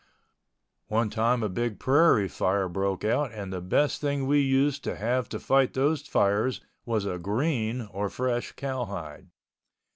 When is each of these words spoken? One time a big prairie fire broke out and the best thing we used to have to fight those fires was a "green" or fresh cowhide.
One 0.87 1.11
time 1.11 1.43
a 1.43 1.47
big 1.47 1.77
prairie 1.77 2.27
fire 2.27 2.67
broke 2.67 3.05
out 3.05 3.31
and 3.31 3.53
the 3.53 3.61
best 3.61 4.01
thing 4.01 4.25
we 4.25 4.39
used 4.39 4.83
to 4.85 4.95
have 4.95 5.29
to 5.29 5.39
fight 5.39 5.75
those 5.75 6.01
fires 6.07 6.59
was 6.87 7.05
a 7.05 7.19
"green" 7.19 7.81
or 7.81 8.09
fresh 8.09 8.51
cowhide. 8.53 9.27